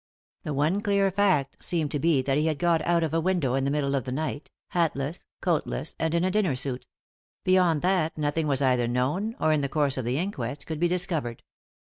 The 0.41 0.55
one 0.55 0.81
clear 0.81 1.11
fact 1.11 1.63
seemed 1.63 1.91
to 1.91 1.99
be 1.99 2.23
that 2.23 2.35
he 2.35 2.47
had 2.47 2.57
got 2.57 2.81
out 2.87 3.03
of 3.03 3.13
a 3.13 3.19
window 3.21 3.53
in 3.53 3.65
the 3.65 3.69
middle 3.69 3.93
of 3.93 4.03
the 4.03 4.11
night, 4.11 4.49
hatless, 4.69 5.25
coatless, 5.41 5.93
and 5.99 6.15
in 6.15 6.23
a 6.23 6.31
dinner 6.31 6.55
suit; 6.55 6.87
beyond 7.43 7.83
that 7.83 8.17
nothing 8.17 8.47
was 8.47 8.63
either 8.63 8.87
known 8.87 9.35
or, 9.39 9.53
in 9.53 9.61
the 9.61 9.69
course 9.69 9.97
of 9.97 10.05
the 10.05 10.17
inquest, 10.17 10.65
could 10.65 10.79
be 10.79 10.87
discovered. 10.87 11.43